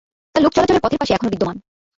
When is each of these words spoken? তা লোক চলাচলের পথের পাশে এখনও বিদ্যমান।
তা 0.35 0.39
লোক 0.41 0.51
চলাচলের 0.55 0.83
পথের 0.83 0.99
পাশে 1.01 1.13
এখনও 1.13 1.33
বিদ্যমান। 1.33 1.57